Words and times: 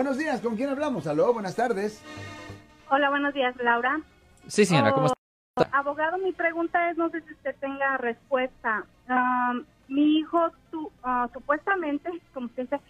Buenos 0.00 0.16
días, 0.16 0.40
¿con 0.40 0.56
quién 0.56 0.70
hablamos? 0.70 1.06
Aló, 1.06 1.30
buenas 1.34 1.54
tardes. 1.54 2.02
Hola, 2.88 3.10
buenos 3.10 3.34
días, 3.34 3.54
Laura. 3.62 4.00
Sí, 4.46 4.64
señora, 4.64 4.94
¿cómo 4.94 5.08
Oh, 5.08 5.62
está? 5.62 5.76
Abogado, 5.78 6.16
mi 6.16 6.32
pregunta 6.32 6.90
es, 6.90 6.96
no 6.96 7.10
sé 7.10 7.20
si 7.20 7.34
usted 7.34 7.54
tenga 7.60 7.98
respuesta. 7.98 8.86
Um, 9.10 9.62
mi 9.88 10.16
hijo, 10.16 10.52
tu- 10.70 10.90
ah, 11.04 11.28
supuestamente, 11.34 12.08
como 12.32 12.46
usted 12.46 12.62
dice, 12.62 12.80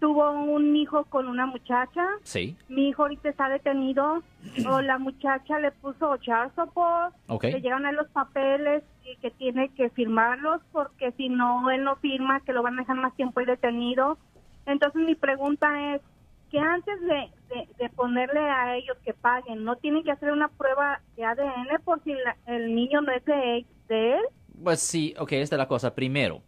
tuvo 0.00 0.32
un 0.32 0.74
hijo 0.74 1.04
con 1.04 1.28
una 1.28 1.46
muchacha. 1.46 2.04
Sí, 2.24 2.56
Mi 2.68 2.88
hijo 2.88 3.02
ahorita 3.02 3.28
está 3.28 3.48
detenido. 3.48 4.24
o 4.68 4.80
la 4.80 4.98
muchacha 4.98 5.60
le 5.60 5.70
puso 5.70 6.16
child 6.16 6.52
support. 6.56 7.14
ok. 7.28 7.44
Le 7.44 7.60
llegan 7.60 7.86
a 7.86 7.92
los 7.92 8.08
papeles 8.08 8.82
y 9.04 9.16
que 9.18 9.30
tiene 9.30 9.68
que 9.76 9.90
firmarlos 9.90 10.60
porque 10.72 11.12
si 11.12 11.28
no, 11.28 11.70
él 11.70 11.84
no 11.84 11.94
firma, 11.96 12.40
que 12.40 12.52
lo 12.52 12.64
van 12.64 12.76
a 12.78 12.82
dejar 12.82 12.96
más 12.96 13.14
tiempo 13.14 13.38
ahí 13.38 13.46
detenido. 13.46 14.18
Entonces 14.66 15.00
mi 15.02 15.14
pregunta 15.14 15.94
es 15.94 16.02
que 16.50 16.58
antes 16.58 17.00
de, 17.02 17.30
de- 17.54 17.68
de 17.78 17.88
ponerle 17.90 18.40
a 18.40 18.76
ellos 18.76 18.96
que 19.04 19.12
paguen, 19.14 19.64
¿no 19.64 19.76
tienen 19.76 20.02
que 20.04 20.10
hacer 20.12 20.32
una 20.32 20.48
prueba 20.48 21.00
de 21.16 21.24
ADN 21.24 21.78
por 21.84 22.02
si 22.04 22.12
la- 22.12 22.36
el 22.46 22.74
niño 22.74 23.00
no 23.00 23.12
es 23.12 23.24
de, 23.24 23.66
de 23.88 24.14
él? 24.14 24.20
Pues 24.62 24.80
sí, 24.80 25.14
ok, 25.18 25.32
esta 25.32 25.56
es 25.56 25.58
la 25.58 25.68
cosa. 25.68 25.94
Primero, 25.94 26.42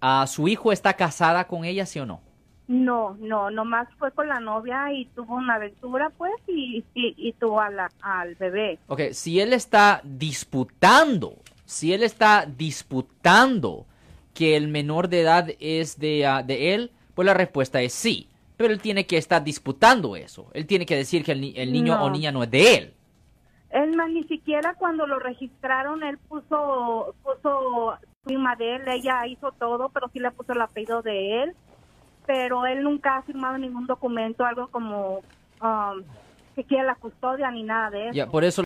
¿a 0.00 0.26
¿su 0.26 0.48
hijo 0.48 0.72
está 0.72 0.94
casada 0.94 1.46
con 1.46 1.64
ella, 1.64 1.86
sí 1.86 2.00
o 2.00 2.06
no? 2.06 2.20
No, 2.66 3.14
no, 3.20 3.50
nomás 3.50 3.88
fue 3.98 4.10
con 4.12 4.26
la 4.26 4.40
novia 4.40 4.90
y 4.92 5.04
tuvo 5.14 5.34
una 5.36 5.56
aventura, 5.56 6.10
pues, 6.16 6.32
y, 6.48 6.82
y, 6.94 7.14
y 7.16 7.32
tuvo 7.34 7.60
a 7.60 7.68
la- 7.70 7.90
al 8.00 8.34
bebé. 8.36 8.78
Ok, 8.88 9.00
si 9.12 9.38
él 9.40 9.52
está 9.52 10.00
disputando, 10.02 11.36
si 11.66 11.92
él 11.92 12.02
está 12.02 12.46
disputando 12.46 13.86
que 14.32 14.56
el 14.56 14.68
menor 14.68 15.08
de 15.08 15.20
edad 15.20 15.48
es 15.60 15.98
de, 15.98 16.26
ah, 16.26 16.42
de 16.42 16.74
él, 16.74 16.90
pues 17.14 17.26
la 17.26 17.34
respuesta 17.34 17.80
es 17.82 17.92
sí. 17.92 18.28
Pero 18.56 18.72
él 18.72 18.80
tiene 18.80 19.06
que 19.06 19.16
estar 19.16 19.42
disputando 19.42 20.14
eso. 20.16 20.48
Él 20.54 20.66
tiene 20.66 20.86
que 20.86 20.96
decir 20.96 21.24
que 21.24 21.32
el, 21.32 21.52
el 21.56 21.72
niño 21.72 21.96
No. 21.96 22.04
o 22.04 22.10
niña 22.10 22.30
no 22.32 22.42
es 22.44 22.50
de 22.50 22.74
él. 22.76 22.94
Él 23.70 23.96
más 23.96 24.08
ni 24.10 24.22
siquiera 24.24 24.74
cuando 24.74 25.06
lo 25.06 25.18
registraron, 25.18 26.04
él 26.04 26.18
puso, 26.18 27.14
puso 27.24 27.94
firma 28.24 28.54
de 28.54 28.76
él, 28.76 28.82
ella 28.88 29.26
hizo 29.26 29.50
todo, 29.52 29.88
pero 29.88 30.08
sí 30.12 30.20
le 30.20 30.30
puso 30.30 30.52
el 30.52 30.60
apellido 30.62 31.02
de 31.02 31.42
él, 31.42 31.52
pero 32.26 32.64
él 32.66 32.84
nunca 32.84 33.16
ha 33.16 33.22
firmado 33.22 33.58
ningún 33.58 33.86
documento, 33.88 34.44
algo 34.44 34.68
como 34.68 35.16
um, 35.60 36.02
que 36.54 36.62
quiera 36.62 36.84
la 36.84 36.94
custodia 36.94 37.50
ni 37.50 37.64
nada 37.64 37.90
de 37.90 38.04
eso. 38.04 38.14
Ya, 38.14 38.28
por 38.28 38.44
eso 38.44 38.62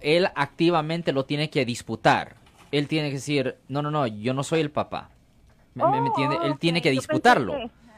él 0.00 0.28
activamente 0.36 1.12
lo 1.12 1.24
tiene 1.24 1.50
que 1.50 1.64
disputar. 1.64 2.36
Él 2.70 2.86
tiene 2.86 3.08
que 3.08 3.14
decir, 3.16 3.56
no, 3.68 3.82
no, 3.82 3.90
no, 3.90 4.06
yo 4.06 4.32
no 4.32 4.44
soy 4.44 4.60
el 4.60 4.70
papá. 4.70 5.10
¿Me, 5.74 5.82
me 5.84 6.00
Oh, 6.00 6.06
entiende? 6.06 6.38
Él 6.44 6.56
tiene 6.58 6.80
que 6.80 6.90
disputarlo. 6.90 7.52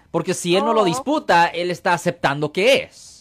Que- 0.08 0.12
Porque 0.12 0.34
si 0.34 0.56
él 0.56 0.64
no 0.64 0.72
lo 0.72 0.82
Oh, 0.82 0.84
disputa, 0.84 1.46
él 1.48 1.70
está 1.70 1.92
aceptando 1.92 2.52
que 2.52 2.82
es. 2.84 3.14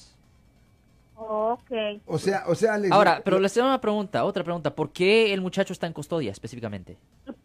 Ok. 1.20 1.72
O 2.06 2.18
sea, 2.20 2.44
o 2.48 2.54
sea, 2.56 2.78
les- 2.78 2.92
Ahora, 2.92 3.22
pero 3.26 3.40
les 3.40 3.54
tengo 3.54 3.68
una 3.68 3.82
pregunta, 3.82 4.24
otra 4.24 4.44
pregunta. 4.44 4.74
¿Por 4.76 4.92
qué 4.92 5.34
el 5.34 5.42
muchacho 5.42 5.74
está 5.74 5.88
en 5.88 5.94
custodia 5.94 6.32
específicamente? 6.32 6.96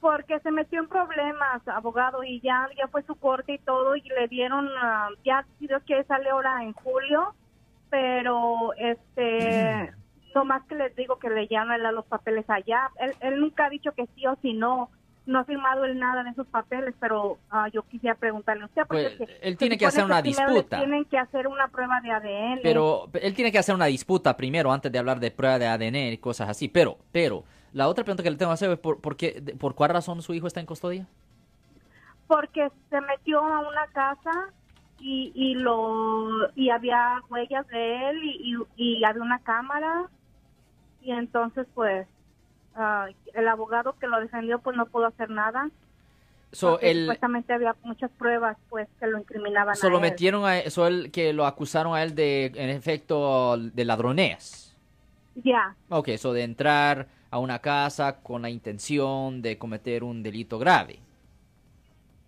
Porque 0.01 0.39
se 0.41 0.51
metió 0.51 0.79
en 0.81 0.89
problemas, 0.89 1.67
abogado, 1.67 2.23
y 2.23 2.41
ya, 2.41 2.69
ya 2.77 2.87
fue 2.89 3.03
su 3.05 3.15
corte 3.15 3.55
y 3.55 3.59
todo, 3.59 3.97
y 3.97 4.03
le 4.03 4.29
dieron, 4.29 4.69
ah, 4.81 5.09
ya 5.25 5.47
creo 5.59 5.81
que 5.87 6.05
sale 6.05 6.29
ahora 6.31 6.63
en 6.63 6.73
julio, 6.75 7.35
pero 7.89 8.75
este, 8.77 9.93
no 10.35 10.45
más 10.45 10.63
que 10.67 10.75
les 10.75 10.95
digo 10.95 11.19
que 11.19 11.31
le 11.31 11.49
llaman 11.49 11.85
a 11.87 11.93
los 11.93 12.05
papeles 12.05 12.45
allá. 12.49 12.91
Él, 13.01 13.15
él 13.21 13.41
nunca 13.41 13.67
ha 13.67 13.71
dicho 13.71 13.93
que 13.93 14.07
sí 14.15 14.27
o 14.27 14.37
si 14.43 14.53
no, 14.53 14.91
no 15.27 15.39
ha 15.39 15.45
firmado 15.45 15.85
él 15.85 15.99
nada 15.99 16.21
en 16.23 16.27
esos 16.29 16.47
papeles, 16.49 16.95
pero 16.99 17.39
ah, 17.51 17.69
yo 17.69 17.83
quisiera 17.83 18.17
preguntarle 18.17 18.65
a 18.65 18.67
usted. 18.67 18.83
Porque 18.89 19.15
Pues, 19.19 19.31
él 19.41 19.57
tiene 19.57 19.79
que 19.79 19.87
hacer 19.87 20.05
una 20.05 20.17
le 20.17 20.23
disputa. 20.23 20.79
Tienen 20.79 21.05
que 21.05 21.19
hacer 21.19 21.47
una 21.47 21.69
prueba 21.69 22.01
de 22.01 22.11
ADN. 22.11 22.61
Pero 22.63 23.09
él 23.15 23.35
tiene 23.35 23.53
que 23.53 23.59
hacer 23.59 23.75
una 23.75 23.87
disputa 23.87 24.37
primero 24.37 24.73
antes 24.73 24.91
de 24.91 24.99
hablar 24.99 25.21
de 25.21 25.31
prueba 25.31 25.59
de 25.59 25.67
ADN 25.69 26.13
y 26.13 26.19
cosas 26.19 26.49
así. 26.49 26.69
Pero, 26.69 26.99
pero, 27.13 27.45
la 27.73 27.87
otra 27.89 28.03
pregunta 28.05 28.23
que 28.23 28.31
le 28.31 28.37
tengo 28.37 28.51
que 28.51 28.55
hacer 28.55 28.71
es 28.73 28.79
por, 28.79 29.01
por, 29.01 29.17
qué, 29.17 29.41
de- 29.41 29.55
por 29.55 29.75
cuál 29.75 29.91
razón 29.91 30.21
su 30.23 30.35
hijo 30.35 30.47
está 30.49 30.61
en 30.61 30.67
custodia. 30.67 31.07
porque 32.27 32.71
se 32.91 33.01
metió 33.03 33.41
a 33.41 33.61
una 33.61 33.87
casa 33.93 34.31
y, 34.99 35.33
y 35.35 35.55
lo 35.55 36.51
y 36.55 36.71
había 36.71 37.21
huellas 37.29 37.67
de 37.69 38.11
él 38.11 38.19
y, 38.25 38.55
y- 38.77 38.99
y 38.99 39.05
había 39.05 39.23
una 39.23 39.39
cámara 39.41 40.05
y 41.03 41.11
entonces 41.13 41.67
pues 41.75 42.07
ah, 42.75 43.09
el 43.35 43.49
abogado 43.49 43.97
que 43.99 44.07
lo 44.07 44.21
defendió 44.21 44.59
pues 44.61 44.77
no 44.77 44.87
pudo 44.87 45.07
hacer 45.07 45.31
nada 45.31 45.71
So, 46.55 46.79
él, 46.81 47.05
supuestamente 47.05 47.55
había 47.55 47.75
muchas 47.83 48.11
pruebas 48.11 48.59
pues 48.69 48.87
que 49.01 49.07
lo 49.07 49.19
incriminaban 49.19 49.75
solo 49.75 50.01
metieron 50.01 50.45
a 50.45 50.69
so, 50.69 50.87
él, 50.87 51.11
que 51.11 51.33
lo 51.33 51.47
acusaron 51.47 51.95
a 51.95 52.03
él 52.03 52.15
de, 52.15 52.53
en 52.55 52.69
efecto, 52.69 53.57
de 53.57 53.85
ladronés. 53.87 54.77
ya 55.37 55.75
Ok, 55.89 56.09
eso 56.09 56.35
de 56.35 56.43
entrar 56.43 57.09
a 57.31 57.39
una 57.39 57.59
casa 57.61 58.21
con 58.23 58.43
la 58.43 58.51
intención 58.51 59.41
de 59.41 59.57
cometer 59.57 60.05
un 60.05 60.23
delito 60.23 60.59
grave. 60.59 60.99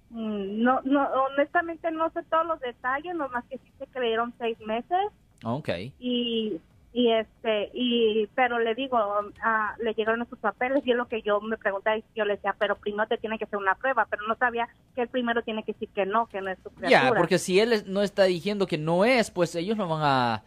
Mm, 0.09 0.63
no 0.63 0.81
no 0.85 1.07
honestamente 1.35 1.91
no 1.91 2.09
sé 2.11 2.23
todos 2.31 2.47
los 2.47 2.61
detalles 2.61 3.15
nomás 3.15 3.45
que 3.45 3.59
sí 3.59 3.73
se 3.79 3.87
creyeron 3.89 4.33
seis 4.39 4.59
meses 4.61 4.99
Ok. 5.43 5.69
y 5.99 6.59
y 6.97 7.11
este 7.11 7.71
y 7.75 8.29
pero 8.37 8.61
le 8.61 8.77
digo 8.77 8.97
ah, 9.43 9.75
le 9.81 9.95
llegaron 9.95 10.23
esos 10.23 10.39
papeles 10.39 10.87
y 10.87 10.93
es 10.93 10.97
lo 10.97 11.09
que 11.09 11.23
yo 11.23 11.41
me 11.41 11.59
preguntaba 11.59 11.99
y 11.99 12.05
yo 12.15 12.25
le 12.25 12.37
decía 12.37 12.55
pero 12.57 12.77
primero 12.77 13.09
te 13.09 13.19
tiene 13.19 13.37
que 13.37 13.45
hacer 13.45 13.59
una 13.59 13.75
prueba 13.75 14.07
pero 14.09 14.23
no 14.29 14.37
sabía 14.37 14.69
que 14.95 15.03
él 15.03 15.09
primero 15.09 15.43
tiene 15.43 15.65
que 15.65 15.73
decir 15.73 15.89
que 15.89 16.07
no 16.07 16.27
que 16.29 16.41
no 16.41 16.51
es 16.51 16.59
su 16.63 16.71
criatura 16.71 17.11
Ya, 17.11 17.13
porque 17.15 17.39
si 17.39 17.59
él 17.59 17.83
no 17.89 18.01
está 18.03 18.23
diciendo 18.25 18.69
que 18.69 18.79
no 18.79 19.05
es, 19.05 19.33
pues 19.33 19.57
ellos 19.57 19.77
no 19.77 19.89
van 19.89 20.03
a 20.05 20.43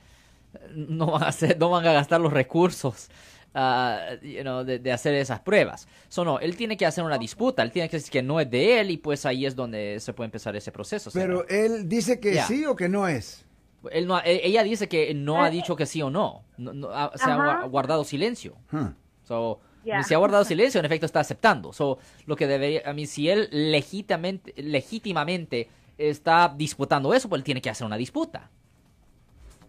no 0.73 1.07
van 1.11 1.23
a 1.23 1.27
hacer, 1.27 1.59
no 1.59 1.69
van 1.69 1.85
a 1.85 1.91
gastar 1.91 2.21
los 2.21 2.31
recursos 2.31 3.09
ah, 3.53 4.11
you 4.21 4.41
know, 4.41 4.63
de, 4.63 4.79
de 4.79 4.91
hacer 4.93 5.15
esas 5.15 5.41
pruebas. 5.41 5.87
So, 6.07 6.23
no, 6.23 6.39
él 6.39 6.55
tiene 6.55 6.77
que 6.77 6.85
hacer 6.85 7.03
una 7.03 7.17
disputa, 7.17 7.61
él 7.61 7.71
tiene 7.71 7.89
que 7.89 7.97
decir 7.97 8.11
que 8.11 8.21
no 8.23 8.39
es 8.39 8.49
de 8.49 8.79
él 8.79 8.91
y 8.91 8.97
pues 8.97 9.25
ahí 9.25 9.45
es 9.45 9.53
donde 9.55 9.99
se 9.99 10.13
puede 10.13 10.27
empezar 10.27 10.55
ese 10.55 10.71
proceso. 10.71 11.09
pero 11.13 11.45
él 11.49 11.89
dice 11.89 12.19
que 12.21 12.35
Ya. 12.35 12.45
sí 12.45 12.65
o 12.65 12.75
que 12.75 12.87
no 12.87 13.05
es. 13.07 13.43
Él 13.91 14.07
no, 14.07 14.19
e- 14.19 14.41
ella 14.47 14.63
dice 14.63 14.88
que 14.89 15.13
no 15.13 15.41
ha 15.43 15.47
Eh, 15.47 15.51
dicho 15.51 15.75
que 15.75 15.85
sí 15.85 16.01
o 16.01 16.09
no, 16.09 16.43
No- 16.57 16.73
no, 16.73 16.89
ha- 16.89 17.11
se 17.15 17.29
ha 17.29 17.35
Ajá. 17.35 17.65
guardado 17.67 18.03
silencio. 18.03 18.55
Huh. 18.71 18.89
So, 19.23 19.59
Ya. 19.85 20.03
Si 20.03 20.13
ha 20.13 20.17
guardado 20.17 20.43
silencio, 20.53 20.79
en 20.79 20.85
efecto 20.85 21.05
está 21.05 21.21
aceptando. 21.21 21.71
So, 21.71 21.97
lo 22.25 22.35
que 22.35 22.45
debería, 22.45 22.81
a 22.85 22.91
mí, 22.91 23.05
si 23.05 23.29
él 23.29 23.47
legítimamente, 23.51 24.53
legítimamente 24.57 25.69
está 25.97 26.53
disputando 26.53 27.13
eso, 27.13 27.29
pues 27.29 27.39
él 27.39 27.43
tiene 27.45 27.61
que 27.61 27.69
hacer 27.69 27.88
una 27.88 27.95
disputa. 27.95 28.49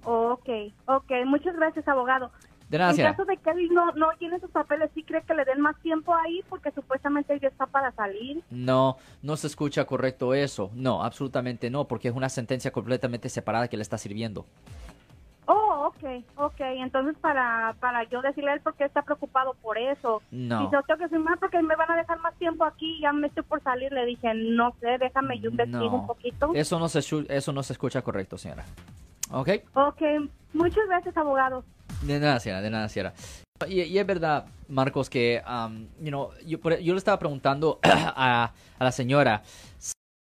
okay 0.04 0.74
okay 0.86 1.24
muchas 1.24 1.54
gracias 1.56 1.86
abogado 1.88 2.30
De 2.68 2.76
nada, 2.78 2.90
en 2.90 2.96
caso 2.98 3.24
de 3.24 3.36
que 3.38 3.50
él 3.50 3.68
no 3.72 3.92
no 3.92 4.08
tiene 4.18 4.38
sus 4.40 4.50
papeles 4.50 4.90
sí 4.94 5.02
cree 5.02 5.22
que 5.22 5.34
le 5.34 5.44
den 5.46 5.60
más 5.60 5.76
tiempo 5.80 6.14
ahí 6.14 6.42
porque 6.50 6.70
supuestamente 6.72 7.38
ya 7.40 7.48
está 7.48 7.64
para 7.66 7.92
salir 7.92 8.42
No, 8.50 8.98
no 9.22 9.36
se 9.36 9.46
escucha 9.46 9.86
correcto 9.86 10.34
eso. 10.34 10.70
No, 10.74 11.02
absolutamente 11.02 11.70
no, 11.70 11.86
porque 11.86 12.08
es 12.08 12.14
una 12.14 12.28
sentencia 12.28 12.70
completamente 12.70 13.28
separada 13.30 13.68
que 13.68 13.76
le 13.76 13.82
está 13.82 13.96
sirviendo. 13.96 14.44
Oh, 15.50 15.86
ok, 15.94 16.24
ok. 16.36 16.60
Entonces, 16.60 17.16
para, 17.22 17.74
para 17.80 18.04
yo 18.04 18.20
decirle 18.20 18.50
a 18.50 18.54
él 18.54 18.60
por 18.60 18.74
qué 18.74 18.84
está 18.84 19.00
preocupado 19.00 19.54
por 19.62 19.78
eso. 19.78 20.20
No. 20.30 20.64
Y 20.64 20.70
yo 20.70 20.82
tengo 20.82 20.98
que 20.98 21.08
firmar 21.08 21.38
porque 21.38 21.62
me 21.62 21.74
van 21.74 21.90
a 21.90 21.96
dejar 21.96 22.18
más 22.20 22.34
tiempo 22.34 22.64
aquí. 22.66 23.00
Ya 23.00 23.14
me 23.14 23.28
estoy 23.28 23.44
por 23.44 23.62
salir. 23.62 23.90
Le 23.90 24.04
dije, 24.04 24.34
no 24.34 24.74
sé, 24.78 24.98
déjame 24.98 25.40
yo 25.40 25.48
investigo 25.48 25.88
No. 25.88 25.94
un 26.00 26.06
poquito. 26.06 26.50
Eso 26.54 26.78
no 26.78 26.90
se 26.90 26.98
eso 26.98 27.52
no 27.54 27.62
se 27.62 27.72
escucha 27.72 28.02
correcto, 28.02 28.36
señora. 28.36 28.66
¿Ok? 29.32 29.48
Ok, 29.72 30.02
muchas 30.52 30.86
gracias, 30.86 31.16
abogado. 31.16 31.64
De 32.02 32.20
nada, 32.20 32.38
señora, 32.40 32.62
de 32.62 32.70
nada, 32.70 32.88
señora. 32.88 33.14
Y, 33.68 33.82
y 33.82 33.98
es 33.98 34.06
verdad, 34.06 34.46
Marcos, 34.68 35.10
que 35.10 35.42
um, 35.48 35.88
you 36.00 36.10
know, 36.10 36.30
yo, 36.46 36.58
yo 36.58 36.92
le 36.92 36.98
estaba 36.98 37.18
preguntando 37.18 37.80
a, 37.82 38.52
a 38.78 38.84
la 38.84 38.92
señora 38.92 39.42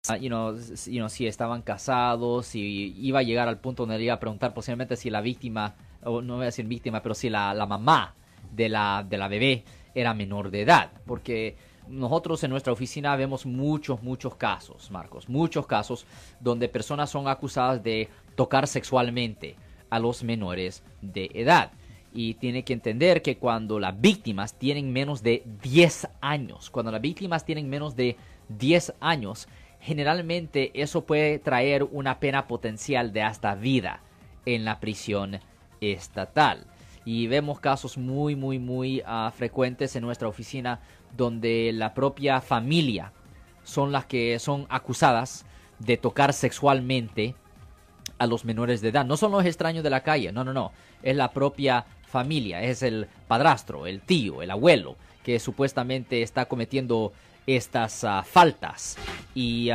ah, 0.09 0.16
you 0.16 0.28
know, 0.28 0.56
you 0.87 0.99
know, 0.99 1.09
si 1.09 1.26
estaban 1.26 1.62
casados, 1.62 2.47
si 2.47 2.94
iba 2.99 3.19
a 3.19 3.22
llegar 3.22 3.49
al 3.49 3.59
punto 3.59 3.82
donde 3.82 3.99
le 3.99 4.05
iba 4.05 4.15
a 4.15 4.21
preguntar 4.21 4.55
posiblemente 4.55 4.96
si 4.96 5.11
la 5.11 5.20
víctima, 5.20 5.75
o 6.05 6.23
no 6.23 6.35
voy 6.37 6.43
a 6.43 6.46
decir 6.46 6.67
víctima, 6.67 7.02
pero 7.02 7.14
si 7.14 7.29
la, 7.29 7.52
la 7.52 7.67
mamá 7.67 8.14
de 8.52 8.69
la, 8.69 9.05
de 9.08 9.19
la 9.19 9.26
bebé 9.26 9.64
era 9.94 10.14
menor 10.14 10.50
de 10.50 10.62
edad. 10.62 10.93
Porque 11.05 11.56
nosotros 11.88 12.43
en 12.44 12.50
nuestra 12.50 12.73
oficina 12.73 13.17
vemos 13.17 13.44
muchos, 13.44 14.02
muchos 14.02 14.37
casos, 14.37 14.90
Marcos, 14.93 15.29
muchos 15.29 15.67
casos 15.67 16.06
donde 16.38 16.69
personas 16.69 17.11
son 17.11 17.26
acusadas 17.26 17.82
de 17.82 18.08
tocar 18.37 18.69
sexualmente 18.69 19.56
a 19.91 19.99
los 19.99 20.23
menores 20.25 20.83
de 21.03 21.31
edad. 21.35 21.73
Y 22.12 22.35
tiene 22.35 22.65
que 22.65 22.73
entender 22.73 23.21
que 23.23 23.37
cuando 23.37 23.79
las 23.79 24.00
víctimas 24.00 24.59
tienen 24.59 24.93
menos 24.93 25.23
de 25.23 25.43
10 25.62 26.09
años, 26.21 26.71
cuando 26.71 26.91
las 26.91 27.00
víctimas 27.00 27.44
tienen 27.44 27.69
menos 27.69 27.94
de 27.94 28.17
10 28.49 28.94
años, 29.00 29.49
generalmente 29.81 30.71
eso 30.75 31.05
puede 31.05 31.38
traer 31.38 31.85
una 31.85 32.19
pena 32.19 32.47
potencial 32.47 33.12
de 33.12 33.23
hasta 33.23 33.55
vida 33.55 34.00
en 34.47 34.65
la 34.65 34.81
prisión 34.81 35.41
estatal. 35.81 36.67
Y 37.05 37.27
vemos 37.27 37.61
casos 37.61 37.99
muy, 37.99 38.35
muy, 38.35 38.59
muy 38.59 39.03
ah, 39.06 39.33
frecuentes 39.37 39.94
en 39.94 40.03
nuestra 40.03 40.27
oficina 40.27 40.81
donde 41.17 41.71
la 41.73 41.94
propia 41.94 42.41
familia 42.41 43.12
son 43.62 43.93
las 43.93 44.06
que 44.06 44.38
son 44.38 44.67
acusadas 44.69 45.44
de 45.79 45.97
tocar 45.97 46.33
sexualmente 46.33 47.35
a 48.18 48.26
los 48.26 48.44
menores 48.44 48.80
de 48.80 48.88
edad. 48.88 49.04
No 49.04 49.16
son 49.16 49.32
los 49.32 49.44
extraños 49.44 49.84
de 49.84 49.90
la 49.90 50.02
calle, 50.02 50.32
no, 50.32 50.44
no, 50.44 50.52
no. 50.52 50.72
Es 51.02 51.16
la 51.16 51.30
propia 51.32 51.84
familia, 52.06 52.62
es 52.62 52.82
el 52.82 53.06
padrastro, 53.28 53.86
el 53.86 54.00
tío, 54.00 54.42
el 54.42 54.50
abuelo, 54.50 54.96
que 55.22 55.38
supuestamente 55.38 56.22
está 56.22 56.46
cometiendo 56.46 57.12
estas 57.46 58.04
ah, 58.04 58.24
faltas. 58.28 58.96
Y, 59.34 59.70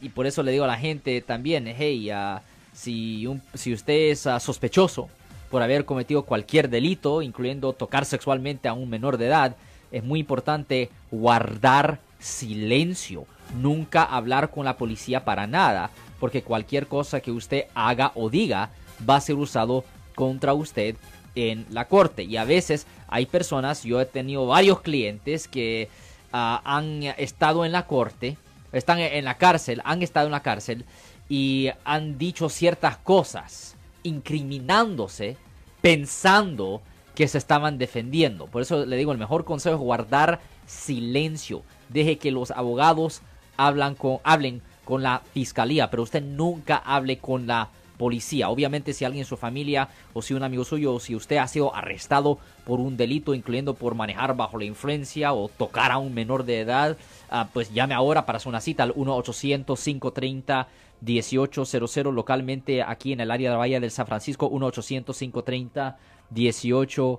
y, 0.00 0.08
por 0.10 0.26
eso 0.26 0.42
le 0.42 0.52
digo 0.52 0.64
a 0.64 0.68
la 0.68 0.78
gente 0.78 1.20
también, 1.20 1.66
hey, 1.66 2.10
uh, 2.12 2.40
si, 2.72 3.28
si 3.54 3.72
usted 3.72 4.10
es 4.10 4.26
ah, 4.26 4.40
sospechoso 4.40 5.08
por 5.50 5.62
haber 5.62 5.84
cometido 5.84 6.22
cualquier 6.22 6.70
delito, 6.70 7.20
incluyendo 7.20 7.72
tocar 7.74 8.04
sexualmente 8.06 8.68
a 8.68 8.72
un 8.72 8.88
menor 8.88 9.18
de 9.18 9.26
edad, 9.26 9.56
es 9.90 10.02
muy 10.02 10.20
importante 10.20 10.90
guardar 11.10 11.98
silencio, 12.18 13.26
nunca 13.60 14.04
hablar 14.04 14.50
con 14.50 14.64
la 14.64 14.78
policía 14.78 15.24
para 15.24 15.46
nada, 15.46 15.90
porque 16.22 16.44
cualquier 16.44 16.86
cosa 16.86 17.18
que 17.18 17.32
usted 17.32 17.64
haga 17.74 18.12
o 18.14 18.30
diga 18.30 18.70
va 19.10 19.16
a 19.16 19.20
ser 19.20 19.34
usado 19.34 19.84
contra 20.14 20.54
usted 20.54 20.94
en 21.34 21.66
la 21.68 21.88
corte. 21.88 22.22
Y 22.22 22.36
a 22.36 22.44
veces 22.44 22.86
hay 23.08 23.26
personas, 23.26 23.82
yo 23.82 24.00
he 24.00 24.06
tenido 24.06 24.46
varios 24.46 24.82
clientes 24.82 25.48
que 25.48 25.88
ah, 26.32 26.62
han 26.64 27.02
estado 27.02 27.64
en 27.64 27.72
la 27.72 27.88
corte, 27.88 28.36
están 28.70 29.00
en 29.00 29.24
la 29.24 29.36
cárcel, 29.36 29.82
han 29.84 30.00
estado 30.00 30.26
en 30.26 30.30
la 30.30 30.44
cárcel 30.44 30.84
y 31.28 31.70
han 31.82 32.18
dicho 32.18 32.48
ciertas 32.48 32.98
cosas, 32.98 33.74
incriminándose, 34.04 35.36
pensando 35.80 36.82
que 37.16 37.26
se 37.26 37.38
estaban 37.38 37.78
defendiendo. 37.78 38.46
Por 38.46 38.62
eso 38.62 38.86
le 38.86 38.96
digo, 38.96 39.10
el 39.10 39.18
mejor 39.18 39.44
consejo 39.44 39.74
es 39.74 39.82
guardar 39.82 40.38
silencio. 40.66 41.64
Deje 41.88 42.18
que 42.18 42.30
los 42.30 42.52
abogados 42.52 43.22
hablan 43.56 43.96
con, 43.96 44.18
hablen 44.22 44.62
con 44.84 45.02
la 45.02 45.22
fiscalía, 45.32 45.90
pero 45.90 46.02
usted 46.02 46.22
nunca 46.22 46.76
hable 46.76 47.18
con 47.18 47.46
la 47.46 47.70
policía. 48.02 48.48
Obviamente 48.48 48.92
si 48.92 49.04
alguien 49.04 49.22
en 49.22 49.28
su 49.28 49.36
familia 49.36 49.88
o 50.12 50.22
si 50.22 50.34
un 50.34 50.42
amigo 50.42 50.64
suyo 50.64 50.94
o 50.94 51.00
si 51.00 51.14
usted 51.14 51.36
ha 51.36 51.46
sido 51.46 51.72
arrestado 51.74 52.38
por 52.64 52.80
un 52.80 52.96
delito, 52.96 53.34
incluyendo 53.34 53.74
por 53.74 53.94
manejar 53.94 54.34
bajo 54.36 54.58
la 54.58 54.64
influencia 54.64 55.32
o 55.32 55.48
tocar 55.48 55.92
a 55.92 55.98
un 55.98 56.12
menor 56.12 56.44
de 56.44 56.58
edad, 56.60 56.96
ah, 57.30 57.48
pues 57.52 57.72
llame 57.72 57.94
ahora 57.94 58.26
para 58.26 58.38
hacer 58.38 58.48
una 58.48 58.60
cita 58.60 58.82
al 58.82 58.92
1-800-530. 58.94 60.66
1800 61.04 62.14
localmente 62.14 62.80
aquí 62.82 63.12
en 63.12 63.20
el 63.20 63.32
área 63.32 63.50
de 63.50 63.54
la 63.54 63.58
Bahía 63.58 63.80
del 63.80 63.90
San 63.90 64.06
Francisco 64.06 64.48
1-800-530-1800. 64.50 67.18